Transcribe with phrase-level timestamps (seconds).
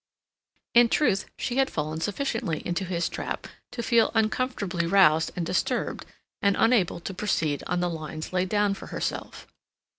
[0.73, 6.07] In truth, she had fallen sufficiently into his trap to feel uncomfortably roused and disturbed
[6.41, 9.45] and unable to proceed on the lines laid down for herself.